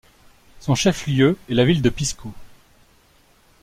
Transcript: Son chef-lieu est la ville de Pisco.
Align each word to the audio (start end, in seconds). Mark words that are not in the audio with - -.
Son 0.61 0.73
chef-lieu 0.73 1.37
est 1.47 1.53
la 1.53 1.63
ville 1.63 1.83
de 1.83 1.89
Pisco. 1.91 2.33